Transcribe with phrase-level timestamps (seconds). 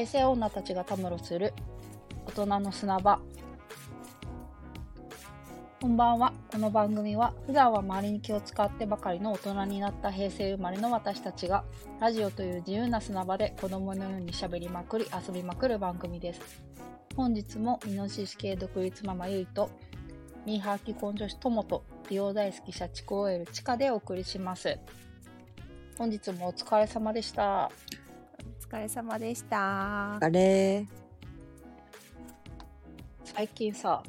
[0.00, 1.52] 平成女たちがたむろする。
[2.24, 3.20] 大人の砂場。
[5.78, 11.64] こんばんはこの番組は普段は周りに気を使ってばかりの大人になった平成生まれの私たちが
[12.00, 16.62] ラジオという自由な砂場で子供のようにしゃべりまくり遊びまくる番組です。
[17.14, 19.68] 本日もイノシシ系独立ママゆいと
[20.46, 24.78] ミーハー既婚女子ともと美容大好き社畜 OL チカでお送りします。
[25.98, 27.70] 本日もお疲れ様でした。
[28.46, 30.16] お疲れ様でした。
[30.16, 30.86] あれ。
[33.24, 34.02] 最近さ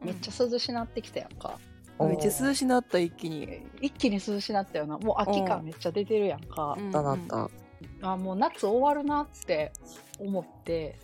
[0.00, 1.58] めっちゃ涼しなってきたやんか、
[2.00, 3.62] めっちゃ涼しなった一気に。
[3.80, 4.98] 一気に涼しなったよな。
[4.98, 7.50] もう秋感めっちゃ出てるやんか、うなった。
[8.02, 9.72] あもう夏終わるなって
[10.18, 10.98] 思って。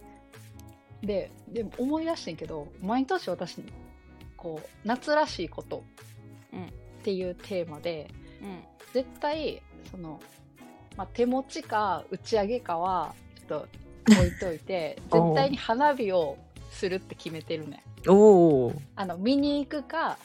[1.03, 3.63] ででも思い出してんけど毎年私
[4.37, 5.85] こう夏らしいこと
[6.53, 6.67] うん。
[6.67, 6.69] っ
[7.03, 8.11] ていうテーマで
[8.43, 8.65] うん。
[8.93, 10.21] 絶対その、
[10.99, 13.15] まあ、手持ちか打ち上げかは
[13.49, 13.69] ちょっと
[14.21, 16.37] 置いといて 絶対に花火を
[16.73, 18.73] するって決めてるねお。
[18.97, 20.19] あの見に行くか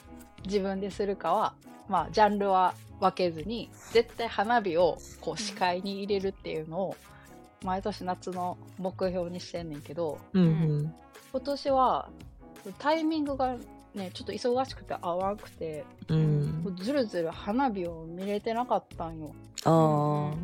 [0.44, 1.54] 自分でするかは
[1.88, 6.96] まあジャンルは分けずに絶対花火をこう視界に入れるっていうのを
[7.62, 10.46] 毎年夏の目標にしてんねんけどうんう
[10.82, 10.94] ん。
[11.30, 12.08] 今年は
[12.80, 13.56] タイミングが
[13.94, 16.76] ねちょっと忙しくて合わなくてうん。
[16.80, 19.32] ずるずる花火を見れてなかったんよ。
[19.66, 20.34] あ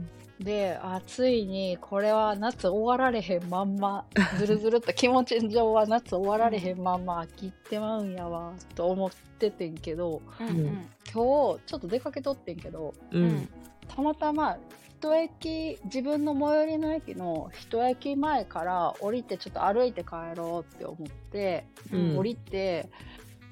[0.41, 4.07] であついにこれは夏終わられへんまんま
[4.39, 13.07] ずるずるっと気持ち上は夏終わられへんまんま飽きってまうんやわと思っててんけどうんうん今日ちょっと出かけとってんけどあ。
[13.13, 13.49] ううんん。
[13.87, 14.57] たまたま
[15.01, 22.89] 一駅自分の最寄りの駅の一駅前から降りてちょっと歩いて帰ろうって思って、うん降りて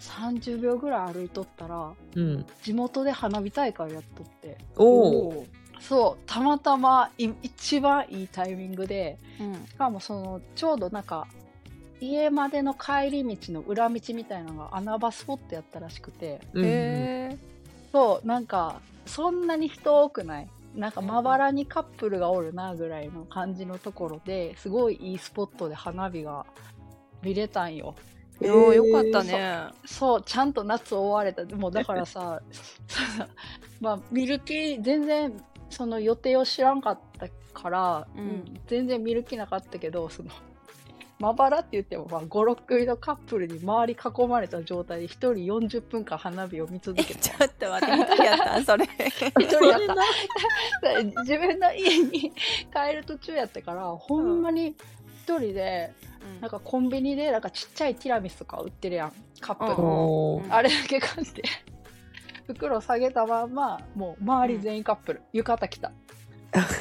[0.01, 2.47] 30秒ぐらい歩いとったらうん。
[2.63, 5.47] 地元で花火大会やっとっておお。
[5.81, 11.27] そうたまたまい一番いいタイミングでうんしかもそのちょうどなんか
[12.01, 16.69] 家までの帰り道の裏道みたいなのが穴場スポットやったらしくてうんへ
[17.33, 17.39] え。
[17.93, 26.45] そうなんかそんなに人多くないなんかまばらにカップルがおるなぐらいの感じのところですごいいいスポットで花火が
[27.23, 27.95] 見れたんよ
[28.41, 29.65] よよかったね。
[29.85, 32.41] そうちゃんと夏終われたもうだからさ
[33.81, 35.33] まあ見る気全然
[35.71, 38.61] その予定を知らんかったから、うん。
[38.67, 40.31] 全然見る気なかったけどその
[41.19, 48.85] まばらって言っても、まあ、56組のカップルに周り囲まれた状態で1人40分間花火を見続 えけてちょっと待って一人やったんそれ。
[49.41, 49.81] 一人やっ
[50.83, 51.03] た。
[51.23, 52.33] 自分の家に
[52.73, 55.93] 帰る途中やったからほんまに一人で
[56.41, 60.49] なんかコンビニでなんかちっちゃいティラミスとか売ってるやんカップうん。
[60.49, 61.43] の、あれだけ買って
[62.49, 65.93] 袋下げたまんまもう周り全員カップル、浴衣着た。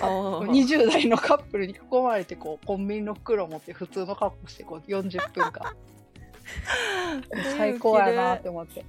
[0.01, 0.47] おー。
[0.49, 5.75] 20代のカップルに囲まれてこうコンビニの袋持って普通の格好してこう40分間。
[7.57, 8.85] 最高やなって思って。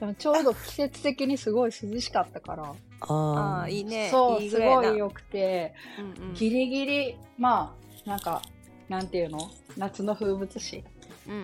[0.00, 2.74] でもちょうど季節的にすごい涼しかったから。
[3.00, 4.08] あああいいね。
[4.10, 5.74] そうすごい良くて。
[5.98, 6.34] うんうん。
[6.34, 7.76] ギリギリま
[8.06, 8.40] あなんか
[8.88, 9.38] なんていうの？
[9.76, 10.82] 夏の風物詩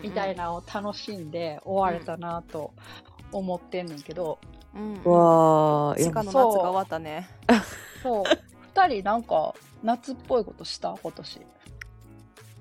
[0.02, 2.72] みたいなのを楽しんで終われたなと
[3.32, 4.38] 思ってんねんけど、
[4.74, 5.08] うんあ。
[5.08, 5.98] わあ。
[5.98, 7.28] いや鹿の夏が終わったね。
[8.02, 8.24] そう
[8.74, 10.96] 2人なんか夏っぽいことした？
[11.02, 11.40] 今年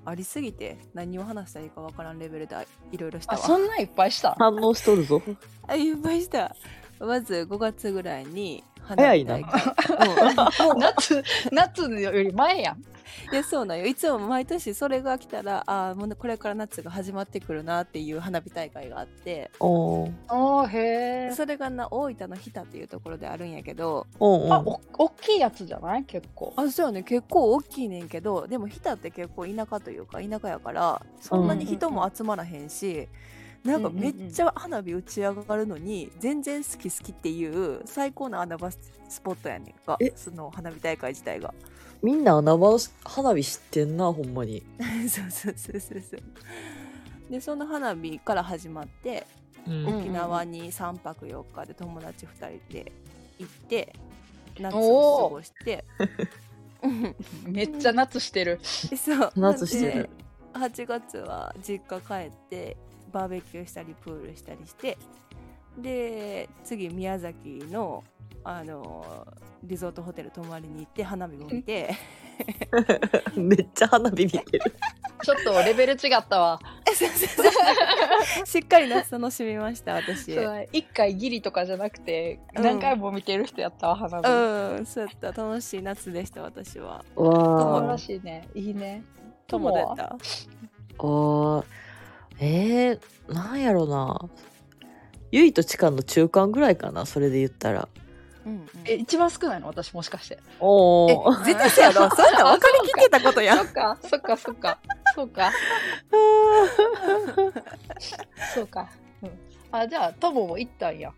[0.04, 2.56] ありすぎて何を話したらいいかわからんレベルで
[2.92, 3.38] いろいろしたわ。
[3.42, 4.32] あそんなんいっぱいした？
[4.38, 5.20] 反応しとるぞ。
[5.68, 6.54] あいっぱいした。
[6.98, 9.38] まず5月ぐらいに早いな。
[9.38, 10.78] 花火大会うん。
[10.78, 12.84] 夏夏より前やん。
[13.32, 13.86] いやそうなんよ。
[13.86, 19.50] いつも毎年それが来たらああもうこれから夏が始まってくるなっていう花火大会があって。
[19.60, 20.66] おお。
[20.66, 24.06] へえそれがな大分の日田っていうところであるんやけど。
[24.18, 24.80] おあお。
[24.98, 26.04] お大きいやつじゃない？
[26.04, 26.54] 結構。
[26.56, 27.02] あそうよね。
[27.02, 33.08] 結構大きいねんけどでも日田って結構田舎というか田舎やからそんなに人も集まらへんし、
[33.64, 38.78] なんかめっちゃ花火打ち上がるのに全然好き好きっていう最高の穴場ス
[39.22, 39.96] ポットやねんか。
[40.00, 40.12] え？
[40.16, 41.52] その花火大会自体が。
[42.02, 44.62] みんな穴場花火知ってんな、ほんまに。
[45.08, 46.20] そうそうそうそうそう。
[47.30, 49.26] でその花火から始まって
[49.66, 49.86] うん。
[49.86, 52.92] うん沖縄に3泊4日で友達2人で
[53.38, 53.94] 行って
[54.58, 55.84] 夏を過ごして。
[56.82, 58.60] う んめっちゃ夏してる。
[58.62, 59.32] そう。
[59.36, 60.02] 夏してる。
[60.04, 60.10] で
[60.54, 62.76] 8月は実家帰って
[63.12, 64.96] バーベキューしたりプールしたりして
[65.76, 68.02] で次宮崎の
[68.44, 69.26] あの
[69.64, 71.90] リゾートホテル泊まりに行って花火を見て。
[73.34, 74.72] めっちゃ花火見てる。
[75.24, 76.60] ちょっとレベル違ったわ。
[78.46, 80.38] しっかり夏楽しみました私。
[80.72, 82.62] 一回ギリとかじゃなくてうん。
[82.62, 85.42] 何回も見てる人やったわ花火、うんそうやった。
[85.42, 87.04] 楽しい夏でした私は。
[87.16, 87.98] 素晴わあら。
[87.98, 88.48] しいね。
[88.54, 89.02] いいね。
[89.48, 90.04] 友どうやった？
[90.04, 91.64] あー
[92.40, 94.28] えー、なんやろな。
[95.30, 97.88] ゆいとちかんの中間ぐらいかな、それで言ったら。
[98.46, 99.66] うんうんえ、一番少ないの？
[99.66, 100.38] 私もしかして。
[100.60, 104.78] おえ絶対そうやろ そんなん分かりきってたことやんそっか、そっか、そっか。
[105.14, 105.52] そうか。
[108.54, 108.88] そうか。
[109.22, 109.30] うん。
[109.72, 111.12] あ、じゃあ、トモも行ったんや。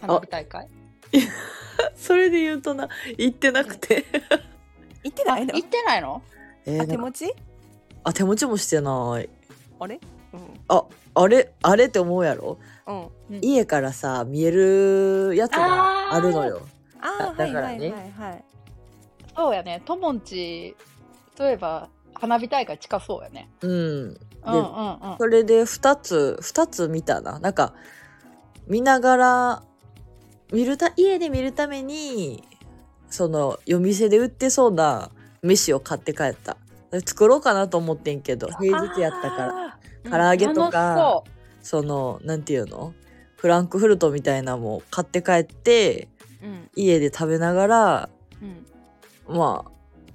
[0.00, 0.68] 花火大会？
[1.96, 2.88] それで言うとな、
[3.18, 4.04] 行ってなくて。
[4.30, 4.38] あ、
[5.02, 5.54] 言ってないの？
[5.54, 6.22] 行ってないの？
[6.64, 7.34] えー、あ手持ち？
[8.04, 9.28] あ、手持ちもしてない。
[9.78, 10.00] あれ？
[10.32, 10.84] うんあ、
[11.14, 12.58] あれ、あれって思うやろ？
[12.86, 13.08] うん
[13.40, 16.60] 家からさ、見えるやつがあるのよ。
[17.18, 18.44] だだからねはいはい
[19.36, 19.82] そうやね。
[19.84, 20.76] トモンチ、
[21.38, 23.48] 例えば、花火大会近そうやね。
[23.62, 23.70] うん。
[23.70, 24.60] うんうんう
[25.14, 25.16] ん。
[25.18, 27.74] それで2つ2つ見たななんか
[28.66, 29.62] 見ながら
[30.52, 32.42] 見るた家で見るために
[33.08, 35.10] その夜店で売ってそうな
[35.42, 36.56] 飯を買って帰った
[37.06, 39.61] 作ろうかなと思ってんけど平日やったからら
[40.10, 41.22] 唐揚げとか
[41.62, 42.94] そそのなんていうの？
[43.36, 46.08] フランクフルトみたいなのも買って帰って
[46.42, 46.70] うん。
[46.76, 48.08] 家で食べながら
[49.28, 49.36] うん。
[49.36, 49.70] まあ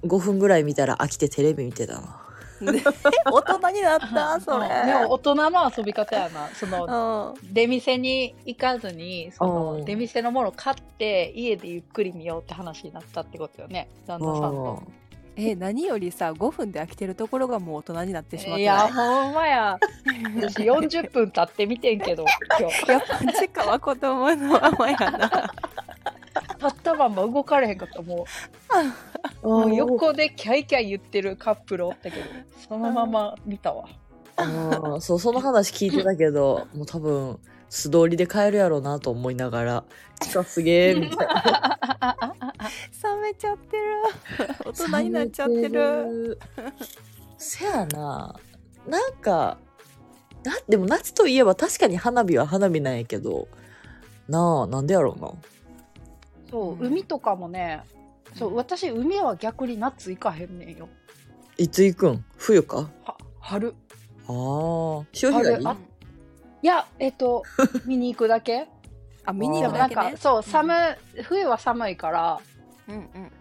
[0.06, 2.28] 5分ぐらい見たら飽きてテレビ見てたな。
[2.60, 2.82] で
[3.30, 4.40] 大人になったう。
[4.42, 4.66] それ。
[4.66, 6.48] うんでも大人の遊び方やな。
[6.48, 7.54] その、うん。
[7.54, 9.78] 出店に行かずに、そうん。
[9.80, 13.88] の、出店のものを買って、家でゆっくり見ようって話になったってことよね。
[14.06, 14.82] 旦那さんと。
[15.40, 18.64] え何よりさ5分で飽きてるところがもう大人になってしまってい？
[18.64, 19.78] や、ほんまや。
[20.36, 22.24] 私40分経ってみてんけど、
[22.58, 22.82] 今日。
[22.90, 25.52] やっぱチカは子供のままやな
[26.60, 28.02] 立ったまま動かれへんかった。
[28.02, 28.26] も
[29.42, 32.24] う、もう横でキャイキャイ言ってるカップルおったけど、
[32.68, 33.86] そのまま見たわ。
[35.00, 37.40] そうその話聞いてたけどもう多分
[37.70, 39.84] 素通りで帰るやろうなと思いながら
[40.20, 41.78] 「近すげえ」みたいな。
[43.02, 43.84] 冷めちゃってる。
[44.64, 46.38] 大人になっちゃってる。
[47.36, 48.34] せやな。
[48.86, 49.58] なんか
[50.44, 53.48] なでも夏といえば確かに花火は花火なんやけど
[54.28, 55.30] なあなんでやろうな。
[56.50, 56.86] そう、うん。
[56.86, 57.82] 海とかもね、
[58.34, 60.88] そう、私、海は逆に夏行かへんねんよ。
[61.58, 62.24] いつ行くん？
[62.36, 62.88] 冬か？
[63.04, 63.74] は春。
[64.26, 65.66] ああ潮干狩り？
[65.66, 65.76] あ
[66.62, 67.44] いや、えっと、
[67.84, 68.66] 見に行くだけ。
[69.24, 70.16] あ見にでもなんか、行くだけね。
[70.16, 70.72] そう、寒
[71.18, 72.40] い、冬は寒いから、
[72.88, 73.32] うんうん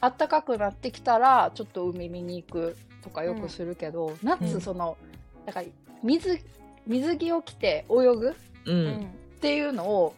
[0.00, 4.98] 暖かくなってきたら、ちょっと海見に行くとかよくするけど、う夏、んその、
[5.46, 5.62] なんか、
[6.02, 6.40] 水、
[6.86, 8.32] 水着を着て泳ぐっ
[8.66, 8.86] ううん。
[8.88, 10.14] んていうのを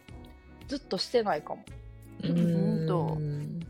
[0.67, 1.63] ずっとしてないかも。
[2.23, 2.87] うほん。
[2.87, 3.61] とん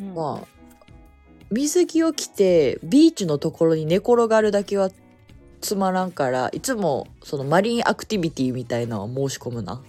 [0.00, 0.46] うんまあ
[1.50, 4.90] 水着を着てビーチのところに寝転がるだけは
[5.62, 9.82] つまらんからいつもそのマリンアクティビティみたいなのは申し込むな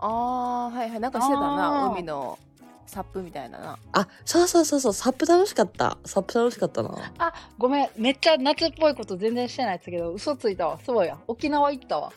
[0.00, 2.38] あーはいはいなんかしてたなあー海の
[2.86, 7.88] サップみたいななあそうそうそうそうサップ楽しかったサップ楽しかったなあ、ごめん。
[7.98, 10.78] めっちゃ夏っぽいこと全然してないですけど、嘘ついたわ。
[10.82, 11.18] そうや。
[11.26, 12.12] 沖縄行ったわ。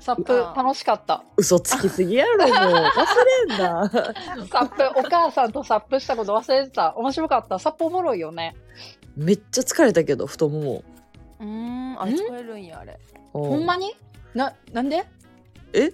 [0.00, 1.22] サップあ楽しかった。
[1.36, 2.66] 嘘つきすぎやろもう忘
[3.48, 3.88] れんな
[4.50, 6.96] サップ、お母さんとサップしたこと忘れてた。
[6.96, 7.60] 面白かった。
[7.60, 8.56] サップおもろいよね。
[9.16, 10.84] めっちゃ疲れたけど太もも
[11.40, 12.00] うーん。
[12.00, 12.98] あれ聞こえるんやあれ。
[13.32, 13.94] ほほんまに？
[14.34, 15.04] な、なんで？
[15.72, 15.92] え？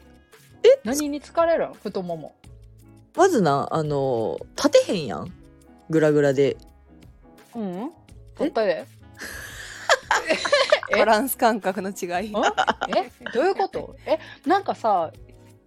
[0.85, 1.73] 何に疲れるん？
[1.75, 2.35] 太もも。
[3.15, 5.33] まずなあの立てへんやん。
[5.89, 6.57] グラグラで。
[7.55, 7.91] うん。
[8.35, 8.85] 取ったで。
[10.91, 10.97] え？
[10.99, 12.31] バランス感覚の違い。
[12.31, 12.37] ん？
[12.37, 12.43] え？
[13.33, 13.97] どういうこと？
[14.07, 14.19] え？
[14.47, 15.13] なんかさ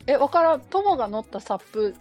[0.06, 0.62] えわからん。
[0.62, 1.96] 友が乗ったサップ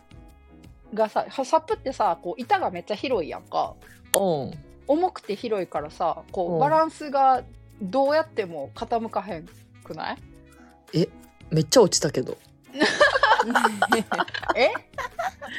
[0.92, 3.75] がさはサップってさこう板がめっちゃ広いやんか。
[4.14, 4.52] うん。
[4.87, 6.58] 重くて広いからさこううん。
[6.58, 7.42] バランスが
[7.80, 9.49] どうやっても傾かへん
[9.85, 10.18] くない？
[11.50, 12.37] めっちゃ落ちたけど。
[14.56, 14.70] え？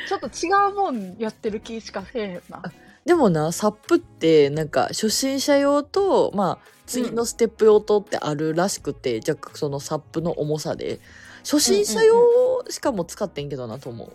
[0.08, 2.62] ちょっと違うもんやってる気しかせえへんな。
[3.06, 11.00] でもなサップってなんか初心者用とまあ次のステップ用とってあるらしくて、じゃあそのサップの重さで。
[11.42, 14.12] 初心者用しかも使ってんけどなと思う。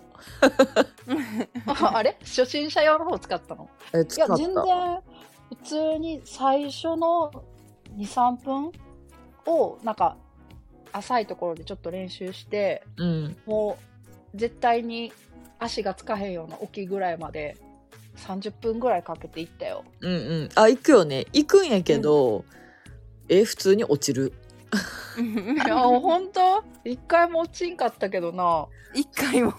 [1.66, 2.18] あ あれ？
[2.20, 3.70] 初心者用の方使ったの？
[3.94, 4.32] いえ使った。
[4.34, 4.64] や全然
[5.48, 7.32] 普通に最初の
[7.96, 8.72] 23分
[9.46, 10.16] をなんか
[10.92, 13.36] 浅いところでちょっと練習してうん。
[13.46, 13.78] も
[14.34, 15.12] う絶対に
[15.58, 17.56] 足がつかへんような沖ぐらいまで
[18.16, 19.84] 30分ぐらいかけて行ったよ。
[20.00, 20.48] うんうん。
[20.54, 21.26] あ行くよね。
[21.32, 22.44] 行くんやけど、
[23.28, 24.32] え普通に落ちる。
[25.18, 26.64] いや本当？
[26.84, 28.66] 一回も落ちんかったけどな。
[28.94, 29.52] 一回も。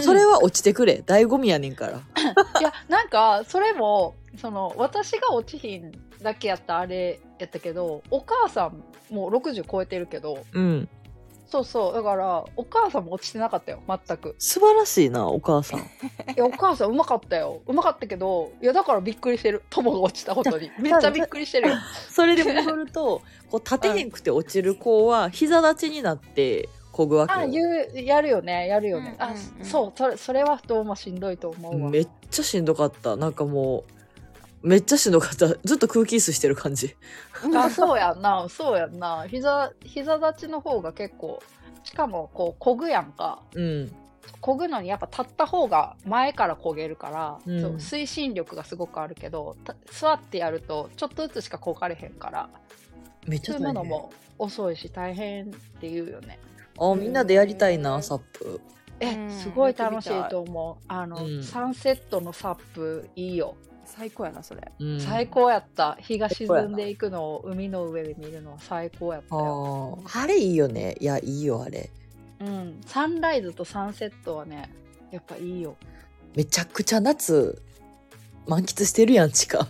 [0.00, 1.02] それは落ちてくれ。
[1.04, 1.98] 醍醐味やねんから。
[2.60, 8.82] いやなんかそれもその私が落ちひんだけやったあれやったけどお母さん
[9.12, 10.88] もう60超えてるけどうん。
[11.50, 14.36] そうそうだからお母さんも落ちてなかったよ全く。
[14.38, 15.80] 素晴らしいな、お母さん。
[15.80, 15.84] い
[16.36, 17.62] やお母さんうまかったよ。
[17.66, 19.62] うまかったけどいやだからびっくりしてる。
[19.70, 20.70] 友が落ちたことに。
[20.78, 21.74] めっちゃびっくりしてるよ。
[22.10, 27.38] それで戻ると、こう立てへんくて落ちる子は膝立ちになってこぐわけよ。
[27.40, 31.88] あ言うやるよねやるよね、あうんうんうんそうそれそれはどうもしんどいと思うわ。
[31.88, 33.16] めっちゃしんどかった。
[33.16, 33.97] なんかもう、
[34.62, 35.48] めっちゃしんどかった。
[35.48, 36.96] ずっと空気椅子してる感じ。
[37.54, 38.46] あそうやんな。
[38.48, 39.26] そうやんな。
[39.28, 41.42] 膝膝立ちの方が結構
[41.84, 43.42] しかもこうこぐやんか。
[43.54, 43.92] うん。
[44.40, 47.60] こぐのにやっぱ立った方が前からこげるから、うん。
[47.60, 52.48] そう推進力がすごくあるけどた座ってやるとちょっとずつしかこがれへんから。
[53.26, 55.48] めっちそういうのも遅いし大変っ
[55.80, 56.38] て言うよね。
[56.78, 58.60] あ、みんなでやりたいな、サップ。
[59.00, 60.84] え、うんすごい楽しいと思う。
[60.88, 61.42] あの、うん。
[61.42, 63.56] サンセットのサップいいよ、
[63.98, 64.70] 最高やなそれ。
[64.78, 65.96] うん、最高やった。
[66.00, 70.22] 日が沈んでいくのを海の上で見るのは最高やったあよ、ー。
[70.22, 70.94] あれいいよね。
[71.00, 71.90] いや、いいよ、あれ。
[72.40, 74.70] うん、サンライズとサンセットはね
[75.10, 75.76] やっぱいいよ。
[76.36, 77.60] めちゃくちゃ夏、
[78.46, 79.66] 満喫してるやん、ちか。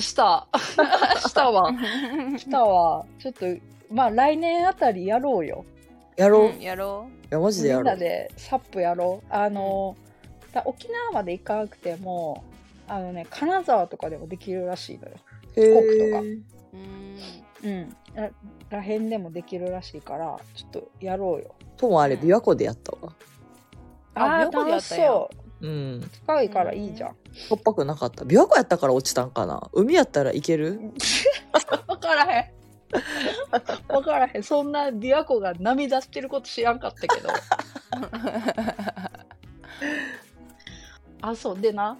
[0.00, 0.46] した。
[1.18, 1.72] したわ。
[2.38, 3.04] したわ。
[3.18, 3.46] ちょっと
[3.90, 5.64] まあ来年あたりやろうよ。
[6.16, 6.42] やろう。
[6.50, 8.00] うんやろいや、マジでみんなやろう。
[8.00, 9.26] でサップやろう。
[9.32, 9.96] あの、
[10.52, 12.44] だ沖縄まで行かなくても
[12.88, 15.16] あのね金沢とかでもできるらしいのよ。
[15.56, 16.20] へ四国とか
[16.72, 17.68] うん。
[17.68, 17.96] うん。
[18.14, 18.30] ら
[18.70, 21.54] らへんでもできるらしいからちょっとやろうよ。
[21.76, 23.12] ともあれ、琵琶湖でやったわ。
[24.14, 25.04] あー琵琶湖でやったんや。
[25.06, 25.30] 楽しそ
[25.62, 25.66] う。
[25.66, 26.10] うん。
[26.12, 27.16] 近いからいいじゃん。
[27.32, 28.24] しょっぱくなかった。
[28.24, 29.68] 琵琶湖やったから落ちたんかな？
[29.72, 30.78] 海やったらいける？
[31.88, 32.50] 分からへん。
[33.88, 34.42] 分からへん。
[34.42, 37.28] そんな琵琶湖が波出してること知らんかったけど。
[41.20, 41.60] あそう。
[41.60, 41.96] でな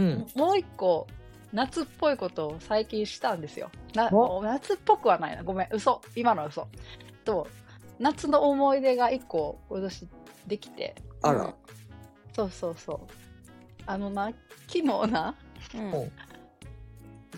[0.00, 0.26] うん。
[0.34, 1.06] もう一個
[1.52, 3.70] 夏っぽいことを最近したんですよ。
[3.94, 5.42] 夏っぽくはないな。
[5.42, 6.00] ごめん嘘。
[6.16, 6.68] 今のは嘘。
[7.24, 7.46] と
[7.98, 10.08] 夏の思い出が一個今年
[10.46, 10.94] できて。
[11.22, 11.54] あら。
[12.32, 12.98] そうそうそう。
[13.86, 14.32] あのな
[14.68, 15.34] 昨日な
[15.74, 15.92] うん。
[15.92, 16.08] お。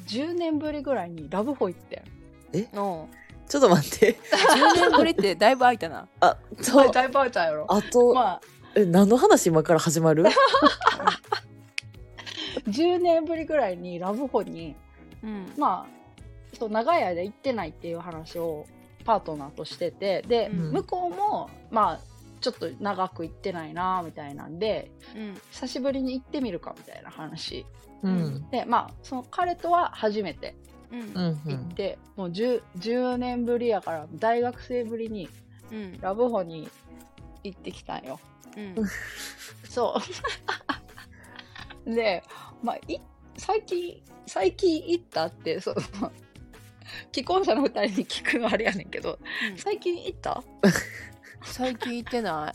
[0.07, 2.77] 10年ぶりぐらいにラブホ行ってん。
[2.77, 3.09] の
[3.49, 4.19] ちょっと待って。
[4.77, 6.07] 10年ぶりってだいぶ空いたな。
[6.21, 7.67] あ、と、だいぶ会えたやろ。
[7.69, 8.41] あと、まあ。
[8.75, 10.25] え、何の話今から始まる？
[12.67, 14.77] 10年ぶりぐらいにラブホに
[15.23, 15.53] うん。
[15.57, 18.67] まあそう長い間行ってないっていう話を
[19.05, 20.73] パートナーとしててで、うん。
[20.73, 22.01] 向こうもまあ
[22.41, 25.35] ちょっと長く行ってないなみたいなんでうん。
[25.51, 27.67] 久しぶりに行ってみるかみたいな話。
[28.03, 28.51] うん。
[28.51, 30.55] でまあその彼とは初めて
[30.93, 31.01] うん。
[31.01, 31.41] うん。
[31.47, 35.29] 行って、もう 10, 10年ぶりやから大学生ぶりに
[35.71, 36.01] うん。
[36.01, 36.69] ラブホに
[37.43, 38.21] 行ってきたんよ。
[38.57, 38.75] うん。
[39.69, 39.97] そ
[41.87, 41.91] う。
[41.95, 42.23] で
[42.63, 42.99] まあい
[43.37, 45.81] 最近最近行ったってその
[47.13, 49.19] 既婚者の2人に聞くのあれやねんけど
[49.57, 50.43] 最近行った？
[51.45, 52.53] 最近行ってな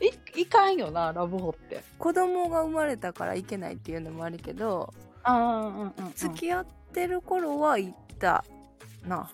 [0.00, 0.06] い。
[0.06, 1.82] い行かんよなラブホって。
[1.98, 4.92] 子供が生まれたから行けないっていうのもあるけど
[5.24, 8.44] あうんうんうん、付き合ってる頃は行った
[9.04, 9.28] な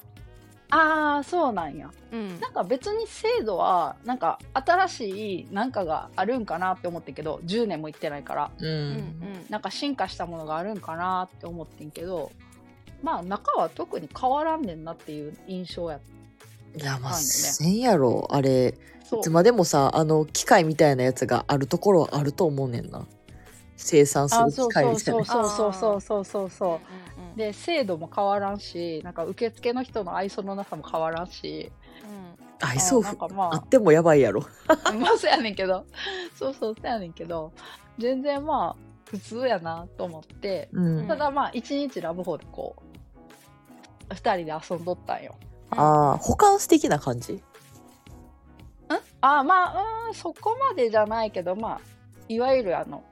[0.74, 8.66] ああそうなんやうんなんか別に制度はなんか新しいなんかがあるんかなって思ってんけど10年も行ってないからう。
[8.66, 9.46] うんん。
[9.50, 12.32] なんか進化したものがあるんかなって思ってんけど
[13.02, 16.00] まあ中は特に変わらんねんなっていう印象や
[16.74, 18.26] いや、まあ、はいねせんやろ。
[18.30, 18.74] あれ、
[19.04, 23.06] そいうつまでもさ、あの、機械みたいなやつがあるところはあると思うねんな。
[23.76, 25.48] 生産すある機械そうそうみたいな。
[25.48, 26.78] そうそうそうそうそうそううん
[27.32, 27.36] うん。
[27.36, 31.72] で制度も変わらんしなんか受付の人の愛想のなさも変わらんし。
[32.60, 33.54] 愛想あまあ。
[33.56, 34.42] あってもやばいやろ。
[34.98, 35.84] まあそうやねんけど。
[36.38, 37.52] そうそうそうやねんけど。
[37.98, 38.76] 全然まあ
[39.10, 40.68] 普通やなと思って。
[40.72, 41.06] うん。
[41.08, 42.76] ただまあ一日ラブホでこ
[44.10, 45.34] う二人で遊んどったんよ。
[45.70, 47.42] ああ、保管素的な感じ？
[49.24, 51.80] あまあうんそこまでじゃないけどまあ
[52.28, 53.04] いわゆるあの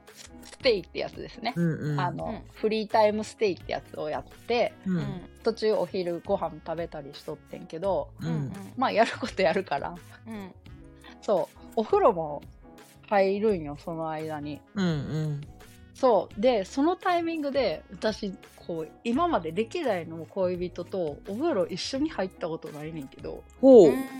[0.61, 1.99] テイってやつですね、うんうん。
[1.99, 4.91] あの、うんフリータイムステイってやつをやってう。
[4.91, 8.53] うんん途中お昼ご飯食べたりしとってんけどううんん。
[8.77, 9.95] まあやることやるから
[10.27, 10.51] うん
[11.21, 12.43] そうお風呂も
[13.09, 15.41] 入るんよその間にうんうん。
[15.95, 23.89] そうでそのタイミングで私こう今まで歴代の恋人とお風呂一緒に入ったことないねんけどほう。
[23.89, 24.11] うんうんうん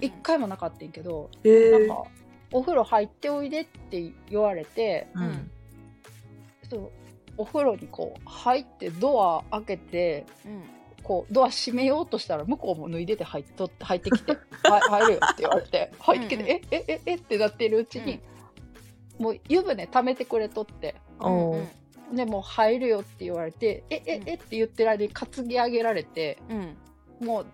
[0.00, 1.70] 一回もなかったんけどへえ。
[1.70, 2.04] なんか
[2.52, 5.50] お風呂入っておいでって言われてうん。
[6.68, 6.90] そう
[7.38, 10.62] お風呂にこう入ってドア開けてうん。
[11.02, 16.50] こうドア閉めようとしたら向こうも脱いでて入っとって入ってきて「はい入るよ」って言われて入ってきて「うんうん。
[16.50, 18.20] ええええってなってるうちに、
[19.18, 20.94] もう湯船溜めてくれとって
[22.14, 24.28] でもう入るよって言われて「ええうん。
[24.28, 27.26] えって言ってる間に担ぎ上げられてうん。
[27.26, 27.46] もう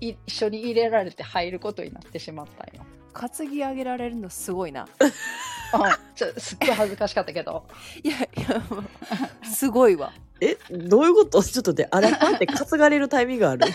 [0.00, 2.84] い一緒に入れられて入ることになってしまったんよ。
[3.12, 4.88] 担ぎ上げられるのすごいな。
[5.02, 5.80] うん
[6.14, 7.64] ちょすっごい恥ずかしかったけど。
[8.02, 10.12] いやいやもうすごいわ。
[10.40, 11.42] えどういうこと？
[11.42, 13.66] ちょっとであれパンって担がれるタイミングある？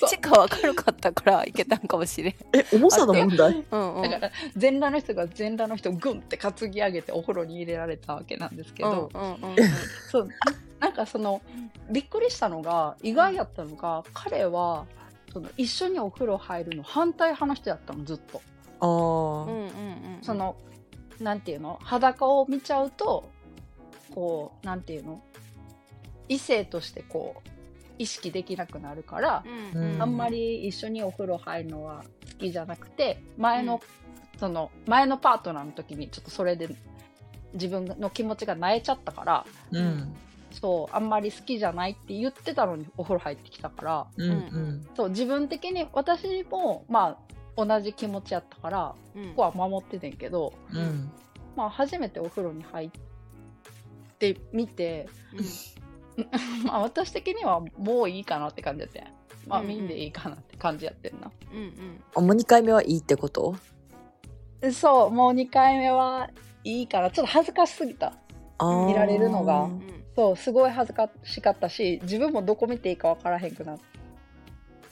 [0.00, 2.34] そうチカは軽かったからいけたんかもしれん。
[2.52, 3.64] え重さの問題？
[3.70, 4.10] うんうん。
[4.10, 9.56] だから全裸の人が全裸の人をグンって担ぎ上げてお風呂に入れられたわけなんですけど、うんうんうんうん
[10.10, 10.28] そう
[10.80, 11.42] なんかその
[11.90, 14.86] びっくりしたのが意外やったのが彼は
[15.32, 18.42] その一緒にお風呂入るの反対派の人やったのずっと。
[18.80, 20.18] あうんーうんうん。
[20.22, 20.56] その
[21.20, 21.78] なんていうの？
[21.82, 23.30] 裸を見ちゃうと
[24.14, 25.22] こうなんていうの？
[26.28, 27.48] 異性としてこう
[27.98, 29.44] 意識できなくなるから、
[29.74, 33.82] うんうんあんまり一緒にお風呂入るのは好きじゃなくて前の、
[34.38, 36.68] その前のパートナーの時にちょっとそれで
[37.52, 40.16] 自分の気持ちが萎えちゃったからうん
[40.50, 44.06] そうあんまり好きじゃないって言ってたのにお風呂入ってきたから。
[44.16, 44.88] うんうん。
[44.96, 47.18] そう自分的に私もま
[47.56, 49.28] あ同じ気持ちやったからうん。
[49.30, 51.10] ここは守っててんけど、うん。
[51.56, 52.90] まあ、初めてお風呂に入っ
[54.18, 55.08] てみて、
[56.64, 59.04] まあ、私的にはもういいかなって感じやってん。
[59.46, 62.04] まあうんうん見んでいいかなって感じやってんな、うんうん。
[62.14, 63.56] あもう2回目はいいってこと？
[64.72, 66.30] そうもう2回目は
[66.62, 68.12] いいからちょっと恥ずかしすぎた。
[68.86, 69.62] 見られるのが。
[69.62, 69.82] うん
[70.20, 73.78] そうすごい恥ずかしかったし自分もどこ見ていいか分からへんくなっ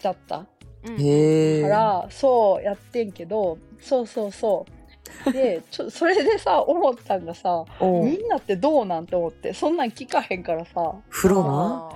[0.01, 0.47] ちゃった。
[0.87, 0.97] うん。
[0.99, 4.65] へえから、そうやってんけどそうそうそ
[5.27, 5.33] う。
[5.33, 10.95] でちょそれでさ思ったんがさみんなってどうなんて思ってそんなん聞かへんからさ。
[11.11, 11.91] 風呂な？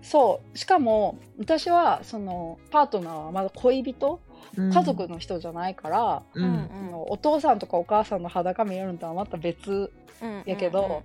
[0.00, 0.56] そう。
[0.56, 4.20] しかも私はそのパートナーはまだ恋人？
[4.56, 4.72] うん。
[4.72, 9.90] 家族の人じゃないから、ううんあのお父さんとかお母さんの裸見えるのとはまた別
[10.22, 10.42] うん。
[10.46, 11.02] やけど、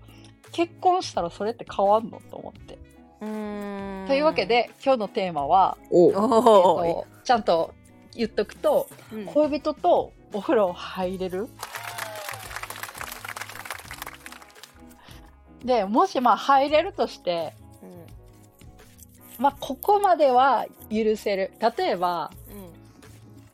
[0.52, 2.78] 結婚したらそれって変わんのと思って。
[3.22, 4.06] うん。
[4.08, 6.12] というわけで今日のテーマは、おう。
[6.12, 7.74] えーとちゃんと
[8.16, 9.26] 言っとくとうん。
[9.26, 11.48] 恋人とお風呂入れる？
[15.64, 17.54] でもしまあ入れるとして、
[19.38, 21.52] まあ、ここまでは許せる。
[21.78, 22.32] 例えば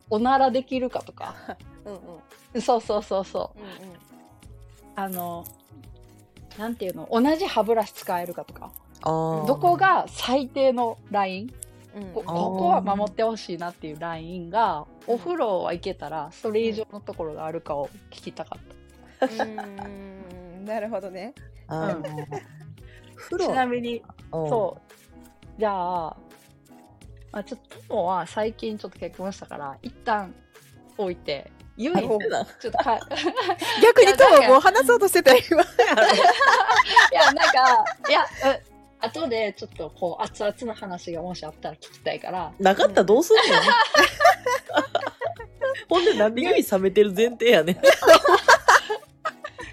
[0.09, 1.35] おならできるかとか。
[1.85, 1.99] うんうん。
[2.53, 3.25] うんそうそうそう。
[3.25, 3.63] そううん。
[4.95, 5.43] あの
[6.57, 7.07] なんていうの？
[7.11, 8.71] 同じ歯ブラシ使えるかとか。
[9.03, 11.53] どこが最低のライン？
[11.95, 12.13] うん。
[12.13, 20.65] こここは守ってほしいなっていうラインがお風呂はいけたらそれ以上のところがあるかを聞きたかっうん。
[20.65, 21.33] なるほどね。
[21.67, 22.01] あー。
[23.15, 24.77] 風たち呂なみにそ
[25.57, 25.59] う。
[25.59, 26.15] じゃあ、
[27.31, 30.35] まあ、ちょっと友は最近ちょっと結婚したから一旦
[30.97, 32.03] 置いてゆいはい
[32.59, 32.99] ちょっとか
[33.81, 35.65] 逆にいやなんかトモもう話そうとしてた今い
[37.11, 38.25] やなんかいやう
[38.99, 42.51] 後でちょっとこう熱々の話がもしあったら聞きたいから。
[42.59, 43.41] なかったらどうすんの？
[45.87, 47.73] ほんでなんで指冷めてる前提やね。
[47.73, 47.77] ん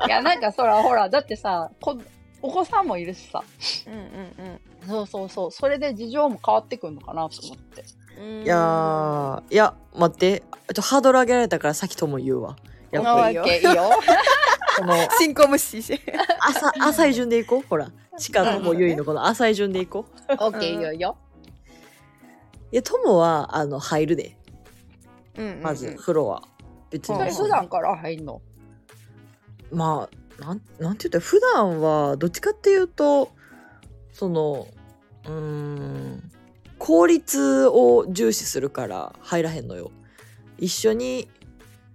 [0.06, 1.96] いやなんかそらほらだってさこ
[2.42, 3.42] お子さんもいるしさ。
[3.86, 5.50] うんうんそうそうそう。
[5.50, 7.80] それで事情も変わってくるのかなと思って。
[7.80, 10.42] うんいやーいや待って。
[10.74, 12.56] ちょハードル上げられたからさっきとも言うわ。
[12.90, 13.38] やっぱり。
[13.38, 13.90] あいいよ。
[14.78, 16.00] この進行無視し
[16.80, 17.62] 浅い順でいこう。
[17.68, 17.90] ほら。
[18.16, 20.32] しかともゆいのこの浅い順でいこう。
[20.32, 21.16] オッケーいいよいいよ。
[22.72, 24.36] いやともはあの入るで。
[25.36, 26.42] うんまず風呂は。
[26.90, 27.30] 別に。
[27.30, 28.40] 普段から入んの？
[29.70, 31.18] まあなんなんて言った？
[31.18, 33.30] ら普段はどっちかっていうと
[34.12, 34.66] その
[35.26, 36.30] うーん
[36.84, 39.90] 効率を重視するから入らへんのよ。
[40.58, 41.30] 一緒に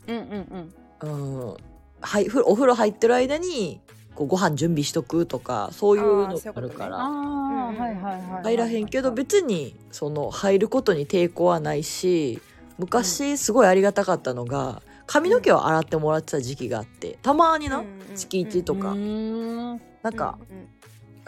[0.08, 0.74] うんうん
[1.04, 1.48] うん。
[1.48, 1.58] うん
[2.02, 3.82] はいふお風呂入ってる間に
[4.16, 6.66] こうご飯準備しとくとかそういうのあーそういうことね。
[6.66, 12.42] あるから入らへんけど別にその入ることに抵抗はないし
[12.80, 17.84] 昔すごいありがたかったのが髪の毛を洗ってもらってた時期があってたまにな
[18.16, 18.94] 月一とか。
[18.94, 20.40] うーんなんか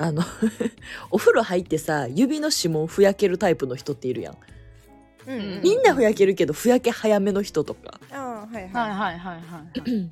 [0.02, 0.24] あの
[1.12, 4.38] お風呂入ってさ指の指紋ふやけるタイプの人っているやん。
[5.62, 8.00] みんなふやけるけどふやけ早めの人とか。
[8.12, 8.72] あーはいはい。
[8.72, 9.64] ははいはいは
[9.98, 10.10] い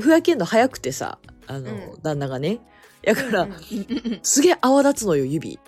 [0.00, 2.02] ふやけんの早くてさあの、うん。
[2.02, 2.60] 旦那がね。
[3.02, 5.58] やから、うんうんすげえ泡立つのよ指。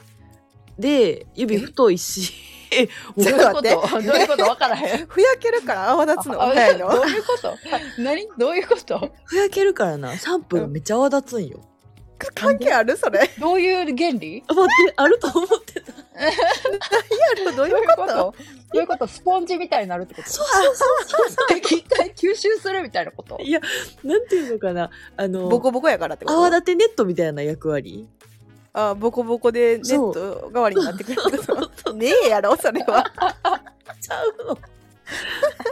[0.79, 2.33] で指太いし
[3.19, 3.63] どういうこと？
[3.63, 4.45] どういうこと？
[4.45, 5.07] わからへん。
[5.09, 6.89] ふやけるから泡立つのあ早いの？
[6.93, 7.57] どういうこと？
[7.99, 9.13] 何どういうこと？
[9.25, 11.61] ふやけるからなシャンプめっちゃ泡立つんよ、
[12.35, 12.97] 関係ある？
[12.97, 13.31] それ。
[13.39, 14.43] どういう原理？
[14.47, 15.93] あ待ってあると思ってた。
[17.57, 18.15] どういどういううこと？
[18.15, 18.35] ど
[18.75, 19.07] ういうこと？
[19.07, 20.29] スポンジみたいになるってこと？
[20.29, 23.41] そうそうそう一回吸収するみたいなこと？
[23.41, 23.61] いや
[24.05, 24.91] なんていうのかな。
[25.17, 26.39] あのボコボコやからってこと？
[26.39, 28.07] 泡立てネットみたいな役割？
[28.73, 31.93] あボコボコでネット代わりになってくるってこと？
[31.95, 33.05] ねえやろそれは。
[34.01, 34.59] ちゃうの。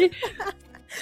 [0.00, 0.10] え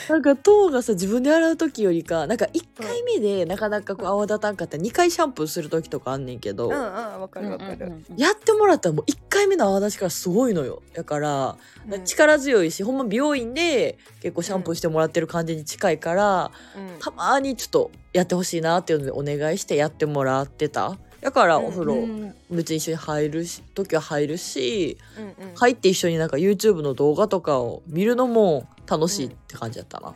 [0.09, 4.77] なんか糖がさ自分で洗う時よりかなんか1回目でなかなかこう泡立たんかった。
[4.77, 6.81] ら2回シャンプーする時とかあんねんけど、うんうん
[7.21, 10.83] わかるわかる、やってもらったらもう1回目の泡立ちからすごいのよ。
[10.95, 11.57] だから、
[11.91, 12.05] うん。
[12.05, 16.99] 力強いしほんま美容院で結構シャンプーしてもらってる感じに近いから、うん。
[17.01, 30.15] たまにちょっとやってほしいなっていうのでお願いしてやってもらってただからお風呂、うん別に一緒に入るし時は入るしうんうん入って一緒になんか YouTube の動画とかを見るのも楽しいって感じだったな。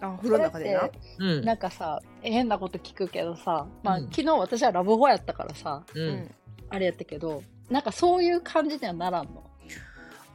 [0.00, 1.24] あ風呂の中でな？
[1.24, 1.44] ん。
[1.44, 6.00] なんかさ変なこと聞くけどさ、まあうん昨日私はラブホやったからさう。
[6.00, 6.30] うんん
[6.70, 9.44] あれやったけどなんかそういう感じにはならんの？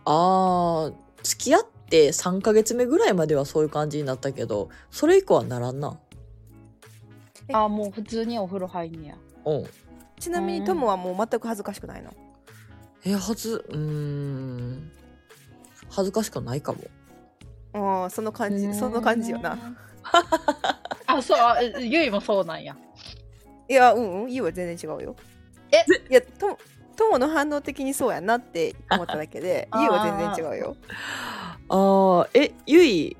[0.05, 0.93] あー
[1.23, 5.99] 付き合って3ヶ月目ぐらいまではそういう感じになったけどそれ以降はならんな。
[7.49, 9.65] えあもう普通にお風呂入んねやうん。
[10.19, 12.11] ちなみにトモはもう全く恥ずかしくないの？
[13.05, 14.91] えはずうーん。
[15.89, 16.79] 恥ずかしくないかも。
[17.73, 19.57] ああその感じその感じよな。
[21.05, 22.75] あそうあゆいもそうなんや。
[23.69, 25.15] いやうんうんゆうは全然違うよ。
[25.71, 25.85] え？
[26.09, 26.57] いやと
[26.95, 30.03] トモの反応的にそうやなって思っただけで ゆうは
[30.35, 30.75] 全然違うよ。
[31.69, 33.17] あーえゆい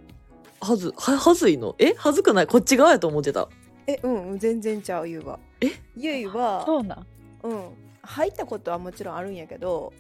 [0.59, 1.75] はずははずいの？
[1.77, 1.93] え？
[1.93, 2.47] はずくない？
[2.47, 3.47] こっち側やと思ってた。
[3.87, 5.71] えうんうん全然ちゃうゆうはえ？
[5.95, 7.05] ゆいはそうなん？
[7.43, 7.69] うん。
[8.03, 9.93] 入ったことはもちろんあるんやけど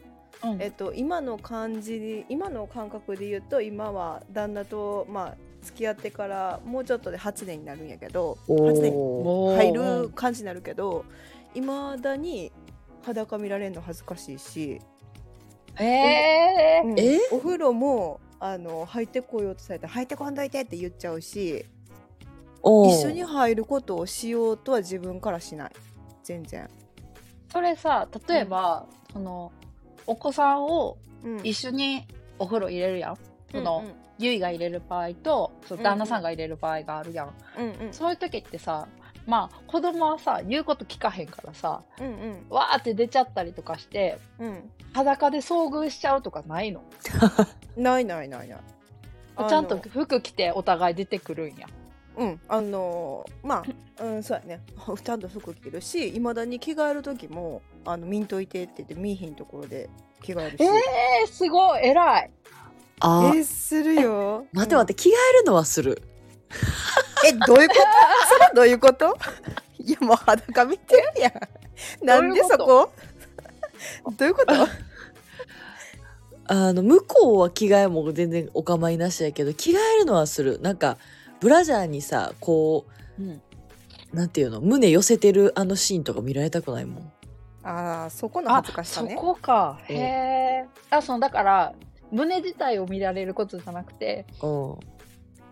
[0.43, 0.61] うん。
[0.61, 8.93] えっと、今の感じ今の感覚で言うと今は旦那と、まあ、付き合ってからもうちょっとで8年になるんやけど8年
[9.57, 9.73] 入
[10.03, 11.05] る感じになるけど
[11.55, 12.51] いまだに
[13.03, 14.81] 裸見られるの恥ずかしいし、
[15.79, 16.99] ええうん。
[16.99, 17.19] え？
[17.31, 21.65] お風呂もあの入ってこようとされたら入ってこんといてって言っちゃうし
[22.87, 25.71] 一緒に入ることをしようとは自分からしない。
[26.23, 26.69] 全然。
[27.51, 29.51] それさ例えば、その
[30.05, 31.39] お子さんをうん。
[31.43, 32.05] 一緒に
[32.39, 33.17] お風呂入れるやん、
[33.51, 37.93] その、うんゆいが入れる場合とその旦那さんが入れる場合があるやん、うんうん。
[37.93, 38.87] そういう時ってさ
[39.27, 42.45] まあ子供はさ言うこと聞かへんからさうんうん。
[42.49, 44.71] わーって出ちゃったりとかしてうん。
[44.93, 46.81] 裸で遭遇しちゃうとかないの？
[47.77, 48.59] ないないないない。
[49.47, 51.67] ちゃんと服着てお互い出てくるんや
[52.17, 53.63] うん、あのーま
[53.99, 54.61] あ、うん、そうやね。
[55.03, 59.89] ちゃんと服着てるし、いまだに着替える時も、あの、見んといてって言って、見いひんところで
[60.23, 60.63] 着替えるし。
[60.63, 62.31] えー、すごい偉い
[62.99, 64.47] あーえするよ。
[64.51, 66.01] 待って待って着替えるのはする。
[67.21, 67.27] て。
[67.27, 67.81] え、どういうこと？
[68.33, 69.15] それどういうこと？
[69.77, 71.33] いや、もう裸見てるやん。
[72.05, 72.91] なんでそこ？
[74.17, 74.53] どういうこと？
[76.49, 80.97] あの向こうは着替えも全然お構いなしやけど着替えるのはするなんか
[81.39, 82.85] ブラジャーにさこ
[83.19, 83.41] うんう
[84.13, 87.11] なんていうの胸寄せてるあのシーンとか見られたくないもん。
[87.63, 89.15] ああ、そこのあ恥ずかしさそね。
[89.15, 89.79] こか。
[89.89, 89.95] うん。
[89.95, 91.73] へえあそのだから
[92.11, 94.77] 胸自体を見られることじゃなくてう